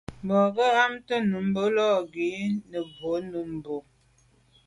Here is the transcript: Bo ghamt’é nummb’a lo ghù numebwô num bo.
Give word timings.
Bo 0.27 0.39
ghamt’é 0.55 1.17
nummb’a 1.31 1.63
lo 1.75 1.89
ghù 2.13 2.29
numebwô 2.69 3.13
num 3.31 3.51
bo. 3.63 3.75